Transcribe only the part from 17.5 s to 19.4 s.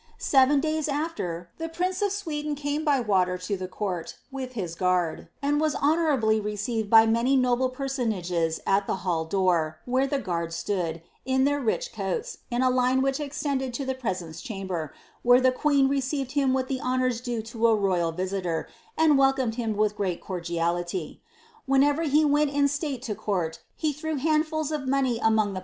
a royal tisilor, and